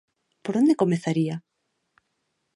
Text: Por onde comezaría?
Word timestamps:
Por 0.43 0.53
onde 0.61 0.79
comezaría? 0.81 1.35